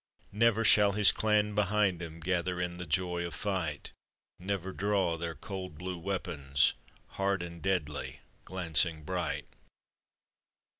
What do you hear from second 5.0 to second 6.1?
their cold blue